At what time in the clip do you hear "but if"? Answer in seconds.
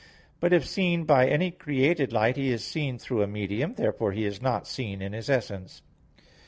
0.39-0.65